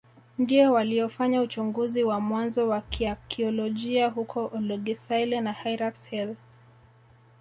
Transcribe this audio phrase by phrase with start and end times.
[0.39, 6.35] Ndio waliofanya uchunguzi wa mwanzo wa kiakiolojia huko Olorgesailie na Hyrax Hill